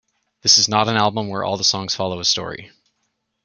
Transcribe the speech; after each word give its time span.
This 0.41 0.57
is 0.57 0.67
not 0.67 0.87
an 0.87 0.97
album 0.97 1.29
where 1.29 1.43
all 1.43 1.57
the 1.57 1.63
songs 1.63 1.93
follow 1.93 2.19
a 2.19 2.25
story. 2.25 2.71